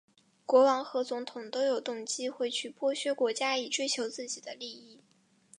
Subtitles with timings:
[0.47, 4.99] 国王和总统都有动机会去剥削国家以追求自己的利益。